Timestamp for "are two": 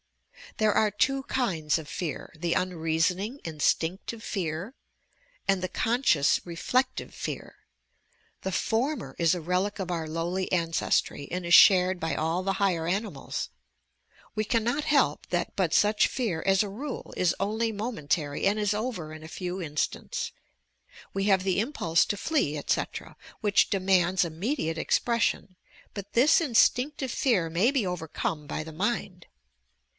0.73-1.23